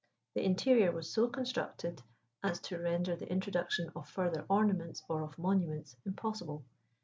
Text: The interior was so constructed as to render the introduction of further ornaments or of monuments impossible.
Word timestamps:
The 0.33 0.43
interior 0.43 0.91
was 0.91 1.11
so 1.13 1.27
constructed 1.27 2.01
as 2.41 2.59
to 2.61 2.79
render 2.79 3.15
the 3.15 3.31
introduction 3.31 3.91
of 3.95 4.09
further 4.09 4.45
ornaments 4.49 5.03
or 5.07 5.21
of 5.21 5.37
monuments 5.37 5.95
impossible. 6.07 6.63